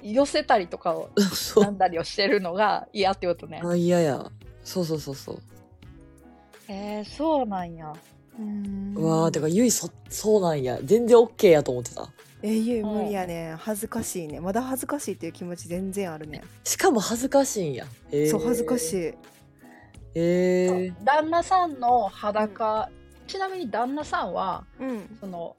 [0.02, 3.60] 寄せたりとかをん そなんだりをしてるのが嫌ってことね。
[3.64, 4.32] うあ嫌や。
[4.64, 5.40] そうそうそうそう。
[6.70, 7.94] えー、そうなんや。
[8.40, 8.94] うーん。
[8.96, 10.80] うわーてかゆいそそうなんや。
[10.84, 12.08] 全然 OK やと思ってた
[12.48, 13.56] えゆい無理やね。
[13.58, 14.40] 恥ずかしいね。
[14.40, 16.44] まだ恥ずかしいっていう気持ち全然あるね。
[16.64, 18.98] しかも恥ずかしいんやへーそう、恥ずかしい。
[18.98, 19.14] へ
[20.16, 22.90] え旦那さんの裸、
[23.28, 25.18] ちなみに旦那さんはうん。
[25.20, 25.56] その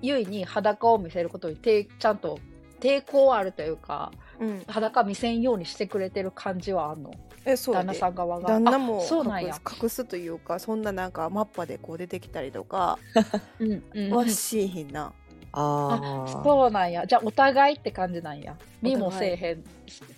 [0.00, 2.38] ゆいに裸を見せることにてちゃんと
[2.80, 4.62] 抵抗あるというかうん。
[4.66, 7.10] 裸見せんようにしてくれてる感じはあんの？
[7.44, 8.48] え、そう旦那さん側が？
[8.48, 12.98] 旦那もあそうなんや隠す隠すというかそんななんかマッパでこう出てきたりとか
[13.60, 15.12] うんうんはしいひんな、
[15.52, 17.06] ああそうなんや。
[17.06, 18.56] じゃあお互いって感じなんや。
[18.82, 19.64] 見もせえへん。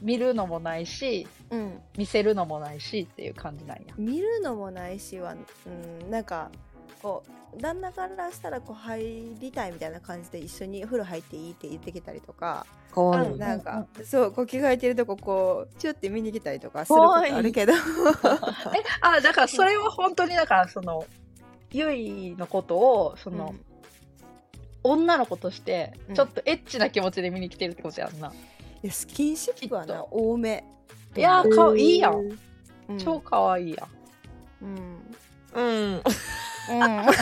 [0.01, 3.95] 見るのもないしうん、見せるのもないしっていう感じなんや。
[3.97, 5.35] 見るのもないしは、
[5.66, 6.51] うん、なんか
[7.03, 12.64] こう旦那からしたらこう入りたいみたいな感じで一緒にお風呂入っていいって言ってきたりとか、
[12.95, 13.27] かわい。
[13.27, 17.73] いうんなんか、そうこう着替えてるとここうチュって見に来たりとかすることあるけど。
[17.75, 17.77] え
[19.01, 21.05] あだからそれは本当にだからその
[21.71, 23.55] ゆいのことをその、
[24.85, 26.14] 女の子としてうん。
[26.14, 28.33] ちょっとエッチな気持ちで見に来てるってことやんな、
[28.83, 30.64] いやスキンシップはな多め。
[31.16, 32.38] いやーかいいやん。
[32.88, 32.99] うん。
[32.99, 33.87] 超かわいいや
[34.62, 34.64] ん。
[34.64, 35.03] うん、
[35.55, 36.03] うん。
[36.71, 37.12] うん、懐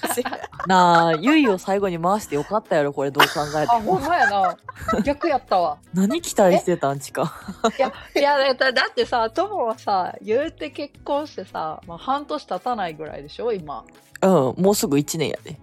[0.00, 0.24] かしい。
[0.66, 4.56] なあゆいを最後に回してよかったやろこれどう考えてあほんまやな。
[5.02, 5.78] 逆やったわ。
[5.94, 7.32] 何期待してたんちか。
[7.78, 13.84] いやいやだだってさ友はさ言うて結婚してさ、まあ、半年経たないぐらいでしょ今。
[14.22, 14.30] うん
[14.62, 15.58] もうすぐ1年やで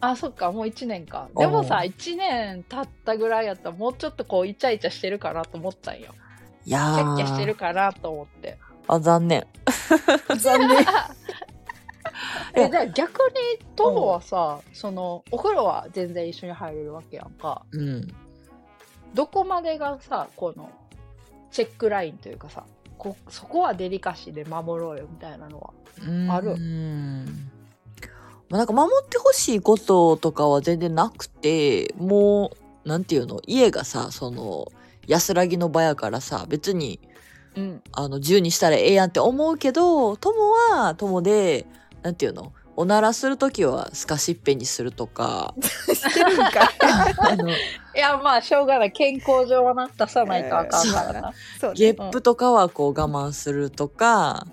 [0.00, 1.28] あそっかもう1年か。
[1.36, 6.14] でもさうん1年経ったぐらいやったらもうちょっとこうイチャイチャしてるかなと思ったんよ。
[6.64, 6.96] いやー。
[6.96, 8.58] キャッキャしてるかなと思って。
[8.88, 9.46] あ残念。
[10.38, 10.78] 残念。
[12.54, 17.62] えじゃあ逆にトモはさ、そのお風呂は全然一緒に入れるわけやんか。
[17.72, 18.08] うん。
[19.14, 20.70] どこまでがさこの
[21.50, 22.64] チェックラインというかさ
[22.96, 26.52] こそこはデリカシーで守ろうよみたいなのはある？
[26.52, 27.50] うん。
[28.50, 32.50] まあ、なんか守ってほしいこととかは全然なくて、も
[32.84, 34.70] う、なんていうの、家がさ、その、
[35.06, 37.00] 安らぎの場やからさ、別に、
[37.56, 37.82] うん。
[37.92, 41.64] あの、自由にしたらええやんって思うけど、友は友で、
[42.02, 46.64] なんていうの、おならするときはスカシッペにするとか、してるんか
[47.92, 47.92] い。
[48.00, 48.92] やまあしょうがない。
[48.92, 51.98] 健康上はな出さないとあかんからな、そうゲね。
[51.98, 54.46] ップとかはこう我慢するとか、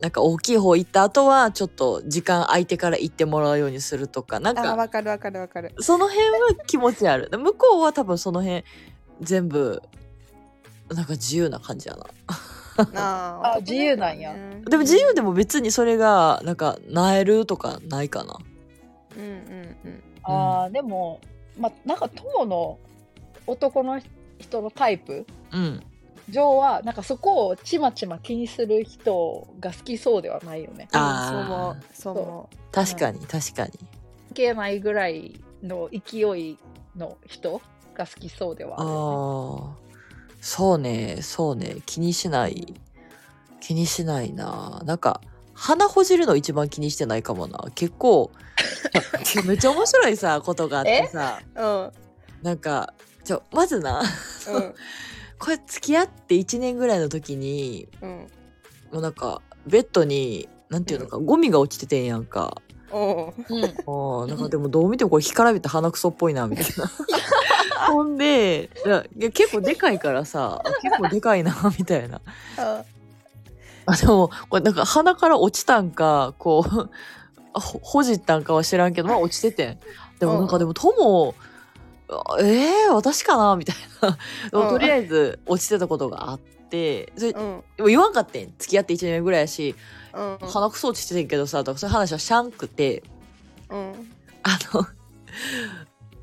[0.00, 5.74] なんか大きい方行った後はちょっと時間空いてから行ってもらうようにするとか、なんあかわかるわかるわかる。
[5.80, 7.28] その辺は気持ちある。
[7.30, 8.64] 向こうは多分その辺
[9.20, 9.82] 全部
[10.88, 12.06] なんか自由な感じやな。
[12.96, 14.34] ああ自由なんや。
[14.64, 18.38] でも自由でも別にそれがなんかなえるとかないかな。
[19.16, 20.02] うんうんうん。
[20.22, 21.20] あーでも
[21.58, 22.78] まあなんか友の
[23.46, 24.00] 男の
[24.38, 25.26] 人のタイプ？
[25.52, 25.82] うん。
[26.30, 30.88] 上はなんかそこをちまちま気にする人が好きそうではないよね。
[30.92, 31.30] あー。
[31.30, 33.72] そう思うそう思確かに確かに。
[33.72, 33.88] 関
[34.34, 36.58] 係ないぐらいの勢い
[36.96, 37.60] の人
[37.94, 39.00] が好きそうではあるよね。
[39.00, 39.83] ああ。
[40.44, 41.78] そうね、そうね。
[41.86, 42.74] 気にしない。
[43.62, 44.82] 気にしないな。
[44.84, 45.22] なんか、
[45.54, 47.64] 鼻ほじるの一番気にしてないかもな。
[47.74, 48.30] 結構、
[49.46, 51.40] めっちゃ面白いさ、ことがあってさ。
[51.56, 51.92] ううん
[52.42, 52.92] なんか、
[53.24, 54.02] ちょ、まずな、
[54.48, 54.74] うん
[55.38, 58.10] これ付き合って1年ぐらいの時に、うん
[58.92, 62.60] もうなんか、ベッドに、なんていうのか、ゴミが落ちててんやんか。
[62.92, 66.90] おううんなんかでもどう見てもこれ干からびた鼻くそっぽいな、みたいな。
[67.88, 68.70] ほんで、
[69.32, 72.20] 結構でかいからさ、あ結構でかいな、 みたいな。
[72.56, 72.84] あ
[73.86, 76.90] あ、でも、これなんか鼻から落ちたんか、こう、
[77.52, 79.78] あほほじったんかは知らんけど、まあ落ちててん。
[80.18, 81.34] でもなんかでも、友、
[82.08, 84.18] あえー、私かなみたいな。
[84.50, 88.52] とりあえず落ちてたことがあって、それでうんも言わんかってん。
[88.58, 89.74] 付き合って1年ぐらいやし、
[90.12, 93.02] うん鼻くそ落ちててんけどさ、とかそういう話はしゃんくて、
[93.70, 94.10] うん
[94.42, 94.86] あの、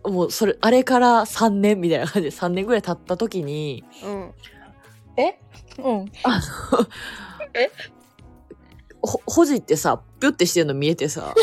[0.03, 2.29] もうそれ、あれから3年みたいな感じ。
[2.31, 4.33] で3年ぐらい経った時に、うん。
[5.17, 5.39] え？
[5.77, 6.11] うん。
[6.23, 6.87] あの、
[7.53, 7.71] え
[9.01, 11.33] ほ、ほじってさ、ぴゅってしてんの見えてさ、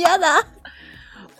[0.00, 0.38] や だ。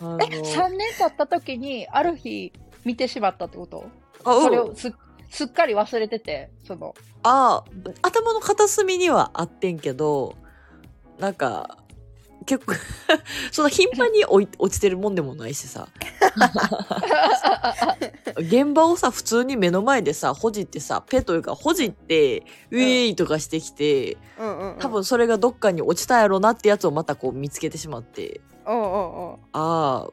[0.01, 2.53] あのえ？3年経った時にある日
[2.85, 3.85] 見てしまったってこと？
[4.23, 4.43] あ、うん。
[4.43, 4.93] それをす
[5.29, 6.95] すっかり忘れててその。
[7.23, 7.63] あ
[8.01, 10.35] 頭の片隅にはあってんけど
[11.17, 11.77] なんか
[12.49, 12.73] 結構
[13.53, 15.87] そんな頻繁に落ちてるもんでもないしさ。
[18.37, 22.39] 現場をさ普通に目の前でさほじってさペというかほじって
[22.71, 24.17] ウェーイとかしてきて、
[24.79, 28.41] 多分それがどっかに落ちたやろなってやつをまたこう見つけてしまって。
[28.65, 30.07] ああ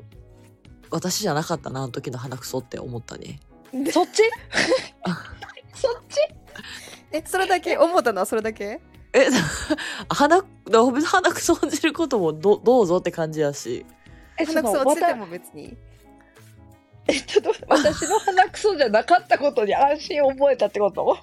[0.90, 3.40] 私じゃなかったなあの時の鼻くそって思ったね。
[3.90, 4.22] そっち？
[5.74, 6.18] そっち？
[7.12, 7.78] えそれだけ？
[7.78, 8.82] 思ったのはそれだけ？
[9.12, 9.26] え
[10.10, 13.84] 鼻鼻くそほじることもどどうぞって感じやし。
[14.38, 15.76] え鼻くそ落ちてても別に。
[17.08, 21.16] えちょっと私の鼻くそじゃなかったことに安心を覚えたってこと？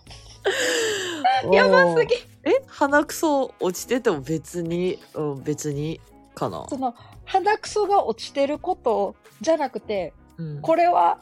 [1.51, 2.15] やばすぎ。
[2.43, 5.99] え鼻くそ落ちてても別に、うん、別に
[6.35, 6.65] かな？
[6.69, 11.19] その鼻くそが落ちてることじゃなくてうん、これは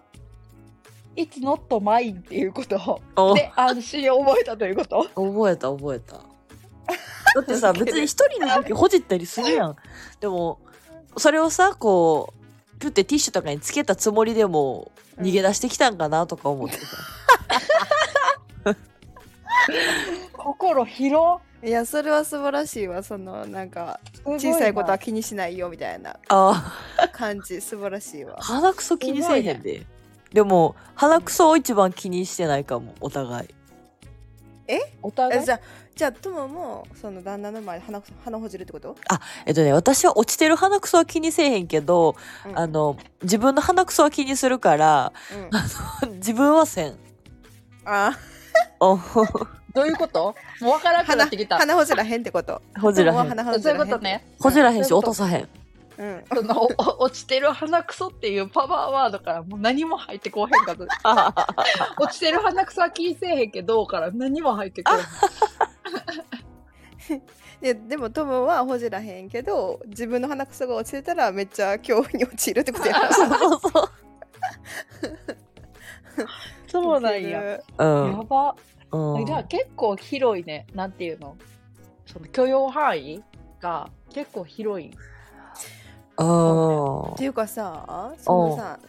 [1.17, 3.01] It's not mine っていうこと。
[3.17, 5.03] おで安心を覚えたということ？
[5.15, 6.21] 覚えた覚えた。
[7.35, 9.75] だってさ 別に一人の時ほじったりするやん。
[10.19, 10.59] でも
[11.17, 12.33] それをさこ
[12.75, 16.97] うピュってティッシュとかにつけたつもりでも逃げ出してきたんかなとか思ってさ。
[20.33, 23.03] 心広いやそれは素晴らしいわ。
[23.03, 26.17] そのなんか小さいことは気にしないよみたいな。
[26.29, 26.73] あ
[27.11, 28.35] 感じ素晴らしいわ。
[28.39, 29.85] あ鼻くそ気にせえへんで。
[30.33, 33.47] でも鼻くそを一番気にしてないかもお互い。
[35.03, 35.41] お互い？
[35.41, 35.59] えじゃあ
[35.95, 38.95] じゃあ友もその旦那の前で鼻鼻ほじるってこと、
[39.45, 42.15] えっとね私は落ちてる鼻くそは気にせえへんけど、
[42.47, 42.57] うん。
[42.57, 45.13] あの自分の鼻くそは気にするから
[46.09, 46.95] うん、 自分はせん。
[47.85, 48.17] あ
[48.79, 48.97] お。
[49.73, 50.35] どういうこと？
[50.59, 51.57] もう分からなくな鼻ってきた。
[51.57, 52.61] 鼻ほじらへんってこと。
[52.79, 53.17] ほじらへん。
[53.17, 53.77] そういうらへん。
[53.77, 54.25] ことね。
[54.39, 55.49] ほじらへんし、落とさへん。
[55.97, 56.67] うんその
[56.99, 61.35] 落ちてる鼻くそっていうパワーワードからもう何も入ってこうへんかった
[62.01, 64.97] 落ちてる鼻くそは気にせえへんけどから何も入ってこう
[67.13, 67.21] へん
[67.61, 73.91] ででもトムはほじらへんけど自分の鼻くそが落ちてたらめっちゃ恐怖に陥るってことやな そうそうそう。
[76.67, 77.59] そうなんや。
[77.77, 78.11] うん。
[78.17, 78.55] やば。
[78.91, 80.67] うんじゃあ結構広いね。
[80.73, 81.37] なんていうの？
[82.05, 83.23] その許容範囲
[83.61, 84.91] が結構広い。
[86.21, 88.79] あっていうかさそのさ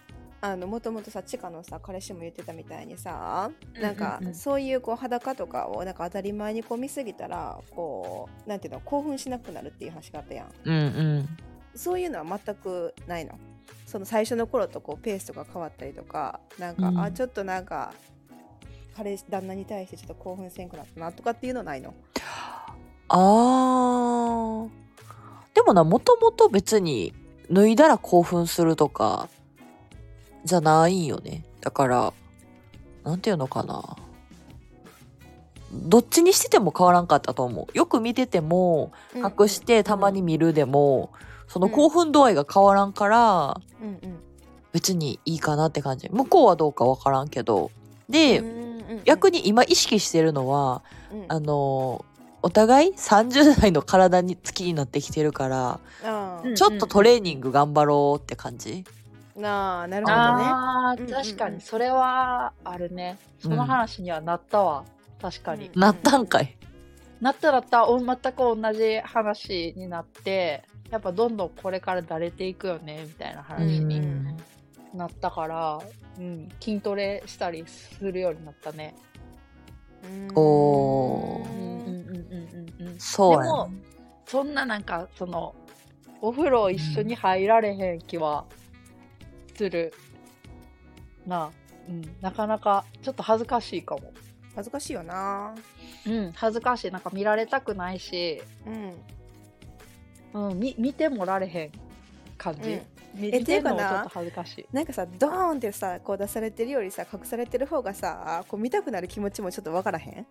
[0.45, 3.49] あのもともとさチカのさ彼氏も言ってたみたいにさ
[3.81, 10.49] なんかそういうこう裸とかをなんか当たり前にこう見すぎたらこうなんていうの興奮しなくなるっていう話があったやん。
[10.65, 10.79] うんう
[11.21, 11.29] ん。
[11.77, 13.39] そういうのは全くないの。
[13.87, 17.01] その最初の頃とこうペースとか変わったりとかなんか、うん。
[17.01, 17.95] あちょっとなんか
[18.97, 21.95] 彼氏旦那に対してちょっと興奮せんくなったなとかっていうのないの。
[23.09, 24.69] あー。
[25.55, 27.15] でもなもともと別に
[27.53, 29.29] 脱いだら興奮するとか
[30.45, 31.45] じゃないんよね。
[31.61, 32.13] だから
[33.05, 33.97] なんていうのかな。
[35.73, 37.77] どっちにしてても変わらんかったと思う。
[37.77, 41.11] よく見てても隠してたまに見るでも、
[41.49, 43.61] その興奮度合いが変わらんから
[44.73, 46.09] 別にいいかなって感じ。
[46.11, 47.71] 向こうはどうかわからんけど。
[48.09, 48.43] で、
[49.05, 51.25] 逆に今意識してるのはうん。
[51.29, 52.05] あの
[52.43, 55.81] お互い30代の体に好きになってきてるから、
[56.43, 56.55] うん。
[56.55, 58.85] ちょっとトレーニング頑張ろうって感じ？
[59.37, 60.23] なあなるほどね。
[60.45, 61.13] ああ、うんうんうん。
[61.13, 61.61] 確かに。
[61.61, 63.19] それはあるね。
[63.39, 64.85] その話にはなったわ。
[65.21, 65.71] 確かに。
[65.73, 65.81] うん。
[65.81, 66.57] なったんかい。
[67.21, 67.89] なったらった。
[67.89, 74.37] お全く同じ話になってやっぱどんどんこれからだれていくよねみたいな話うんにうん。
[74.95, 75.81] なったから、
[76.19, 76.49] うん。
[76.61, 78.95] 筋トレしたりするようになったね。
[80.05, 80.29] うん。
[80.35, 81.82] おー
[82.83, 82.89] うん。
[82.89, 83.01] うんうんうんうんうん。
[83.01, 83.75] そうやでもね。
[84.27, 85.55] そんななんかその
[86.21, 88.45] お風呂一緒に入られへん気は
[89.55, 89.93] する
[91.27, 91.51] な、
[91.89, 94.13] うん、なかなかちょっと恥ずかしいかも。
[94.55, 95.55] 恥ずかしいよな。
[96.07, 96.91] うん、恥ずかしい。
[96.91, 98.43] なんか見られたくないし、
[100.35, 100.51] うん。
[100.51, 101.73] うん、み見てもられへん
[102.37, 102.83] 感じ、うん。
[103.15, 104.67] みえっていうかなちょっと恥ずかしい。
[104.73, 110.27] なんかさドーンってさこう出されてるよりさ隠されてる方がさこう見たくなる気持ちもちょっとわからへん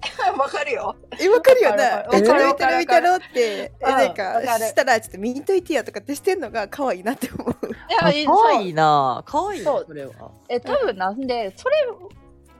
[0.38, 0.94] わかるよ。
[1.20, 2.42] えわかるよなわえかる。
[2.44, 7.66] わ見てる見てるってえうんなんかしたらちょっと見んといてやとかってしてんのが可愛いなって思う。
[7.66, 9.22] いやいいかわいな。
[9.26, 9.84] かわいいそう。
[9.86, 10.12] それは。
[10.48, 11.76] え多分なんでそれ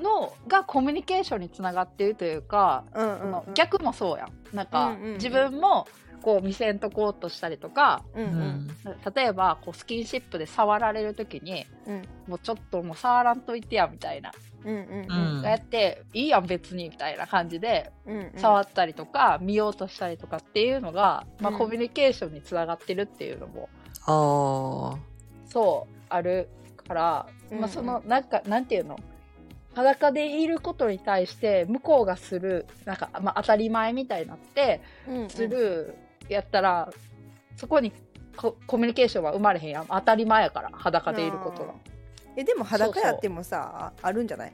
[0.01, 2.85] のがコミュニケーションにつながってるというか、
[3.55, 4.57] 逆もそうやん。
[4.57, 5.12] なんか、うんうんうん。
[5.14, 5.87] 自分も
[6.22, 8.68] こう見せんとこうとしたりとかうんううんん。
[9.14, 12.03] 例えばこうスキンシップで触られる時にうん。
[12.27, 14.33] もうちょっともう触らんといてやみたいな、
[14.64, 15.42] うんうんうん。
[15.42, 18.33] やっていいやん別にみたいな感じでうんうん。
[18.37, 23.69] 触ったりとか、見ようとしたりとかっていうのが、まあ、うんコミュニケーションにつながってるっていうのも
[24.07, 24.99] ああ。
[25.49, 26.49] そうある
[26.88, 27.61] から、うんうん。
[27.62, 28.99] まあ、そのなんかなんていうの？
[29.75, 35.31] 裸でいることに対して向こうがするなんか、まあ、当たり前みたいになってうんうん。
[35.31, 35.95] する
[36.29, 36.90] やったら、
[37.57, 37.92] そこに
[38.37, 39.87] ココミュニケーションは生まれへんやん。
[39.87, 41.75] 当たり前やから裸でいることが。
[42.37, 44.53] えでも裸やってもさあるんじゃない？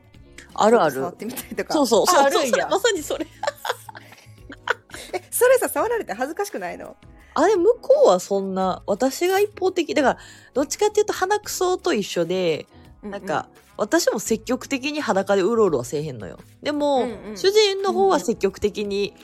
[0.54, 0.94] あるある。
[0.96, 1.14] 触っ。
[1.16, 1.72] てみたりとか。
[1.74, 2.06] そうそう。
[2.06, 3.26] そうあるんやそれまさにそれ。
[5.14, 6.96] えそれさ触られて恥ずかしくないの？
[7.34, 10.18] あれ向こうはそんな私が一方的だから
[10.52, 12.66] どっちかっていうと鼻くそと一緒で
[13.02, 16.38] なんか、私も積極的に裸でうろうろはせえへんのよ。
[16.62, 17.36] でも、うんうん。
[17.36, 19.14] 主人の方は積極的に、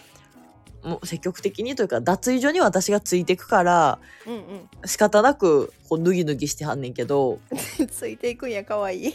[0.88, 4.68] もう積極的にというか脱衣所に私がついてくからうんうん。
[4.86, 7.38] 仕方なくこう脱ぎ脱ぎしてはんねんけど。
[7.50, 9.12] う んついていくんや可愛い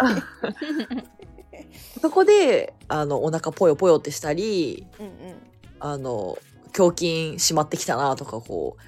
[2.01, 5.13] そこであのお腹ぽよぽよってしたりうんうん。
[5.79, 6.37] あの
[6.77, 8.81] 胸筋締まってきたなとかこう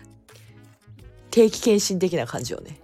[1.31, 2.79] 定期検診的な感じよね。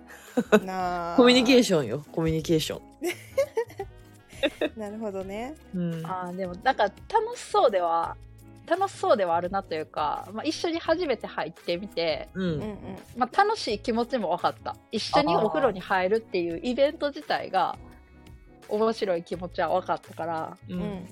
[0.65, 1.15] なあ。
[1.21, 2.03] コミュニケーションよ。
[2.11, 2.81] コミュニケーション。
[4.75, 5.55] なるほどね。
[5.75, 6.05] うん。
[6.05, 6.93] あーでもなんか楽
[7.37, 8.17] しそうでは
[8.71, 12.97] 楽しそうではあるなというか、まあ、一緒に初めて入ってみて、ううんん。
[13.17, 14.77] まあ、楽しい気持ちも分かった。
[14.93, 17.75] 一緒にお風呂に入るっていうイベント自体が
[18.69, 20.79] 面白い気持ちは分かったからううん。
[20.79, 21.07] ん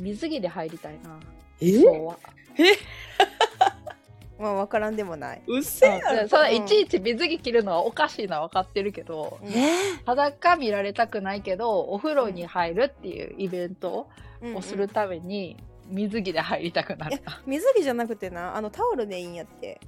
[0.00, 1.18] 水着で入りたいな。
[1.60, 1.70] え？
[1.70, 2.16] 今日は。
[4.38, 5.42] まあ分からんでもない。
[5.46, 9.48] うっせうんでそれいちいち水着着るのはおかしいのは分かってるけどうん。
[9.48, 9.72] え？
[10.06, 14.08] 裸見られたくないけどお風呂に入るっていうイベント
[14.40, 15.56] うんをするために
[15.88, 17.20] 水着で入りたくなる。
[17.46, 19.80] 水着じゃなくてなあのタオルでいいんやって。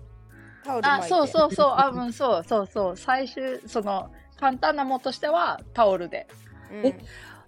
[0.65, 1.09] タオルあて。
[1.09, 1.67] そうそうそう。
[1.77, 2.97] あうんそうそうそう。
[2.97, 6.27] 最終その簡単なものとしてはタオルで。
[6.71, 6.87] うん。
[6.87, 6.99] え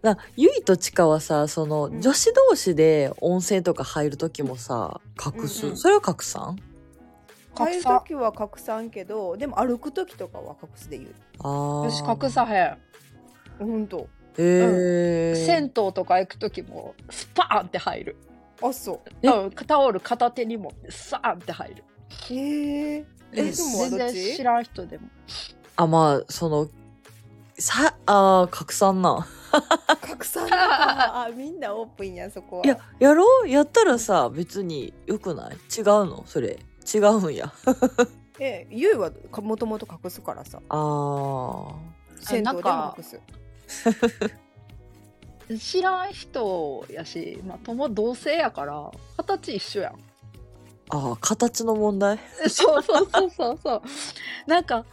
[0.01, 2.01] なゆいとちかはさその、うん。
[2.01, 5.77] 女子同士で温泉とか入る時もさ隠す、うんうん。
[5.77, 6.57] それは隠さん？
[7.55, 11.15] 入る時は隠さんけどでも歩く時とかは隠すで言う。
[11.41, 12.79] あよし隠さへん。
[13.59, 14.09] ほんと。
[14.41, 18.17] へえ銭湯とか行く時もスパーンって入る
[18.63, 19.47] あそえう。
[19.47, 21.85] んタオル片手に持ってスーンって入る。
[22.31, 22.37] うへ
[22.97, 25.09] ええでも全然知ちらん人でも。
[25.77, 26.69] あまあその
[27.59, 29.27] さあー隠さんな。
[30.01, 31.25] 拡散 か。
[31.27, 32.65] あみんなオープンやそこは。
[32.65, 33.49] いややろう？
[33.49, 35.55] やったらさ別によくない？
[35.77, 36.25] 違うの？
[36.27, 36.59] それ。
[36.93, 37.53] 違うんや。
[38.41, 39.11] えゆいは
[39.43, 40.61] もともと隠すからさ。
[40.69, 41.75] あー。
[42.21, 43.21] 銭湯でも隠す
[45.57, 49.95] 知らん人やし、まあ、友同性やから二十歳一緒やん。
[50.91, 52.19] あー形の問題？
[52.49, 53.83] そうそうそうそうそう。
[54.47, 54.85] なんか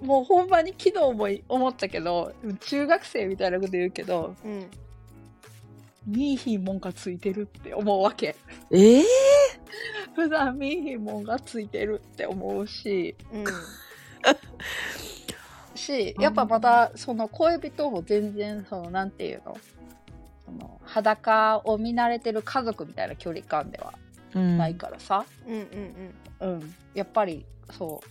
[0.00, 4.70] もうほんまに昨日も思ったけど中学生みたいなこと言うけどうん。
[6.06, 8.36] 見いひんもんがついてるって思うわけ。
[8.70, 9.04] ええ
[10.14, 13.16] 普段見いひんもんがついてるって思うし。
[13.32, 13.44] うん。
[15.74, 19.56] しやっぱまたその恋人も全然そのなんていうの？
[20.48, 20.80] その。
[20.84, 23.92] 裸を見慣れてる家族みたいな距離感では
[24.34, 24.58] うん。
[24.58, 25.54] ないからさ、うん
[26.40, 26.74] うんうん。
[26.94, 28.08] やっぱりそう。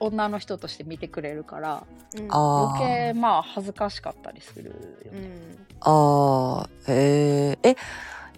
[0.00, 1.84] 女の人として見てくれるから
[2.16, 2.28] うん。
[2.32, 4.70] 余計ーまあ恥ずかしかったりする
[5.04, 5.18] よね。
[5.18, 5.66] うん。
[5.80, 6.92] あー。
[6.92, 7.76] へええ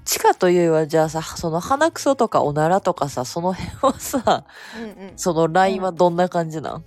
[0.05, 4.45] 地下というよりはじゃあさその鼻くそとかおならとかさその辺はさ
[4.76, 5.12] うんうん。
[5.16, 6.84] そのラインはどんな感じなん、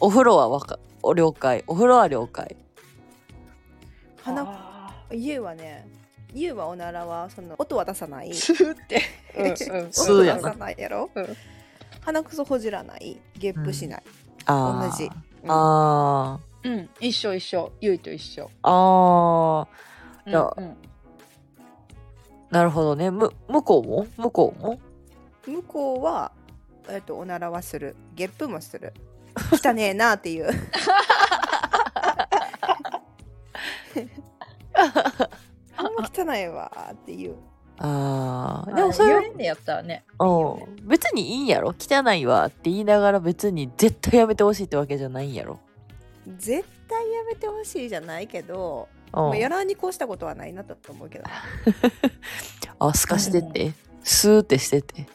[0.00, 1.62] お風呂はわかお了解。
[1.66, 2.56] お風呂は了解。
[4.22, 4.65] 鼻あ
[5.10, 5.86] ゆうはね
[6.34, 8.30] ゆうはおならはその音は出さない。
[8.30, 9.00] ースーって。
[9.36, 9.50] うんう
[9.86, 9.90] ん。
[9.90, 11.36] 音は出さないやろ、うん。
[12.02, 13.20] 鼻くそほじらない。
[13.36, 14.02] ゲップしない、
[14.46, 14.90] あー。
[14.90, 15.04] 同じ。
[15.04, 15.50] うん。
[15.50, 16.68] あー。
[16.68, 17.72] うん、一緒一緒。
[17.80, 18.50] ゆいと一緒。
[18.62, 20.30] あー。
[20.30, 20.76] いやうんうん。
[22.50, 23.10] なるほどね。
[23.10, 24.06] む向こうも？
[24.16, 24.80] 向こうも？
[25.46, 26.32] 向こうは、
[26.88, 27.94] えっとおならはする。
[28.14, 28.92] ゲップもする。
[29.64, 30.48] 汚ねえなっていう
[35.76, 37.36] あんま汚いわっていう。
[37.78, 40.04] ああでもそれれんねやったらね。
[40.18, 40.26] う
[40.82, 40.88] ん。
[40.88, 41.74] 別にいいんやろ？
[41.78, 45.58] 汚いわって言いながら別に絶対やめてほしいってわけじゃないんやろ？
[46.38, 48.88] 絶対やめてほしいじゃないけど、
[49.34, 51.24] やらんに越したことはないなと思うけど。
[52.78, 53.72] あすかしてて？
[54.02, 55.06] スーってしてて？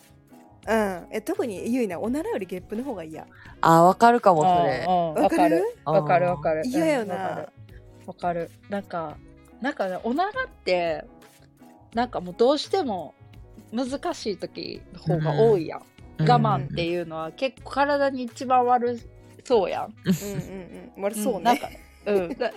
[0.67, 1.07] うん。
[1.11, 3.25] え特にゆいなおならよりゲップの方が嫌。
[3.61, 4.85] あわかるかもそれ。
[4.87, 5.23] うんうん。
[5.23, 5.63] わかる？
[5.83, 6.27] わかる。
[6.27, 6.63] わかる。
[6.67, 7.35] 嫌よな。
[7.35, 7.49] る
[8.05, 8.51] わかる。
[8.69, 9.17] なんか、
[9.61, 11.05] なんかね、おならって、
[11.93, 13.13] なんかもうどうしても
[13.71, 15.81] 難しい時の方が多いやん。
[16.19, 16.29] うん。
[16.29, 18.99] 我慢っていうのは結構体に一番悪
[19.43, 19.93] そうやん。
[20.05, 21.69] うんうんうん悪そうね、なんか、
[22.05, 22.51] うん、 だ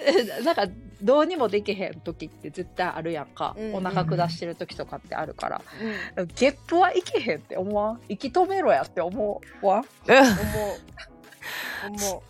[0.45, 0.67] なんか
[1.03, 5.63] どうにもできへん時って絶対あるやんか、うんお腹下してる時とかってあるから、
[6.17, 6.27] うん。
[6.37, 8.01] ゲップはいけへんって思わん？
[8.09, 9.81] 息止めろやって思わん？
[9.81, 10.17] うん。
[10.17, 10.31] 思う。
[10.33, 10.75] 思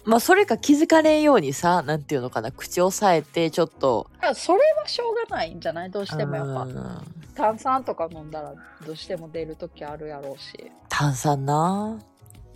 [0.04, 4.10] まあそれか気づかれんようにさなんていうのかな口を押さえてちょっと。
[4.20, 5.90] あそれはしょうがないんじゃない？
[5.90, 6.62] どうしてもやっぱ。
[6.62, 7.00] うん。
[7.34, 8.54] 炭酸とか飲んだら
[8.86, 10.70] どうしても出る時あるやろうし。
[10.88, 11.98] 炭酸な。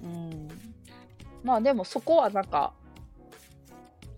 [0.03, 0.49] うん。
[1.43, 2.73] まあでもそこはなんか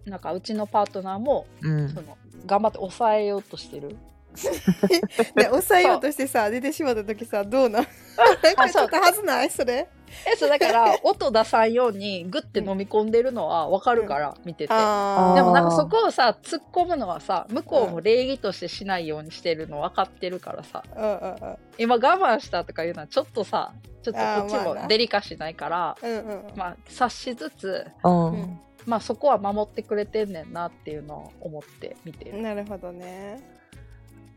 [0.05, 1.89] なんかうちのパートナーもうん。
[1.89, 2.17] その
[2.47, 3.97] 頑張って抑えようとしてる
[4.33, 7.87] うで抑えようとしてさ出てしまった時さどうなん？
[8.43, 9.51] なんかちょっとはずない？
[9.51, 9.89] それ？
[10.27, 14.73] えそうだから音出さんようにグッて飲み込んでるのはわかるから、見てて。
[14.73, 20.83] あでもなんかそこをさ突っ込むのはさ向こうも礼儀としてしないようにしてるの分かってるからさ。
[20.97, 23.73] うんうん今我慢したとかいうのはちょっとさ
[24.03, 28.61] ちょっとこっちもデリカシーないからうんうんまあ察しつつうん、うん。
[28.87, 32.43] まあそこは守ってくれてんねんなっていうのを思って見てる。
[32.43, 33.60] なるほどね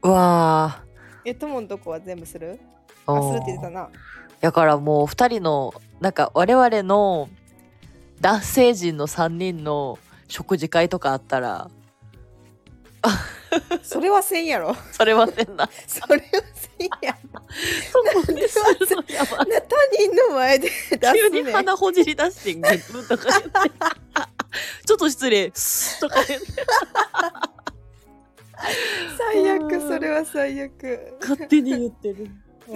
[0.04, 0.84] うわ
[1.26, 2.60] えともんとこは全部する？
[3.08, 3.14] ー。
[3.18, 3.90] あするって言ってたな。
[4.42, 7.30] だからもう二人のなんか我々の
[8.20, 9.98] 男性陣の3人の
[10.28, 11.70] 食事会とかあったら。
[13.84, 14.76] それはせんやろ。
[14.92, 15.70] それはせんな。
[15.88, 16.24] それは
[16.54, 17.42] せんやろ。
[17.92, 18.64] そこでする
[18.96, 23.50] のや他人の前で出す急にね鼻ほじり出してゲップとか言って。
[24.86, 25.52] ちょっと失礼。
[26.00, 26.48] とか言って
[29.18, 31.18] 最悪それは最悪。
[31.22, 32.30] 勝手に言ってる。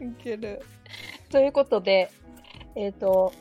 [0.00, 0.62] いける。
[1.30, 2.10] ということで
[2.74, 3.32] えっ、と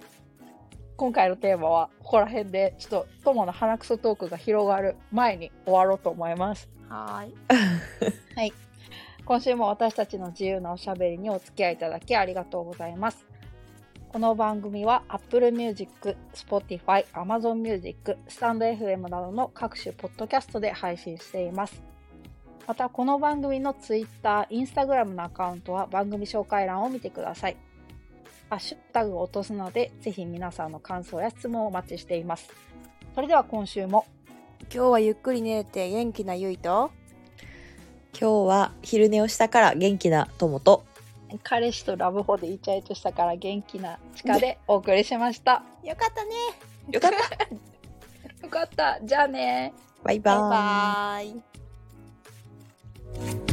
[0.97, 6.69] 今回のテーマはここら辺でちょっと友の鼻くそトークが広がる前に終わろうと思います。
[6.89, 7.35] はーい。
[8.35, 8.53] はい。
[9.25, 13.28] 今週も私たちの自由なおしゃべりにお付き合いいただきありがとうございます。
[14.11, 21.83] この番組は Apple Music、Spotify、Amazon Music、スタンド FM などの各種ポッドキャストで配信しています。
[22.65, 27.57] また、この番組の Twitter、Instagram のアカウントは番組紹介欄を見てください。
[28.49, 32.49] ハッシュタグを落とすので、ぜひ皆さんの感想や質問をお待ちしています。
[33.13, 34.07] それでは今週も
[34.73, 36.89] 今日はゆっくり寝れて元気なゆいと
[38.19, 40.83] 今日は昼寝をしたから元気な友と
[41.43, 45.63] 彼氏とラブホでイチャイチャしたから元気な地下でお送りしました。
[45.83, 46.31] よかったね。
[46.91, 48.45] よかった。
[48.45, 48.99] よかった。
[49.03, 49.73] じゃあね。
[50.03, 50.35] バイバイ。
[50.35, 51.33] バイ
[53.37, 53.48] バ